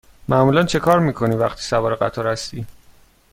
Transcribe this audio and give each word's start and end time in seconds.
معمولا 0.27 0.63
چکار 0.63 0.99
می 0.99 1.13
کنی 1.13 1.35
وقتی 1.35 1.61
سوار 1.63 1.95
قطار 1.95 2.27
هستی؟ 2.27 2.65